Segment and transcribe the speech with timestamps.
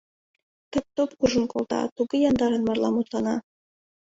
[0.71, 3.35] Тып-топ куржын колта, туге яндарын марла мутлана.